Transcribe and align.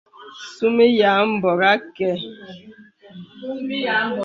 Sūmī 0.53 0.87
yà 0.99 1.11
àbōrà 1.25 1.69
àkə. 1.77 2.09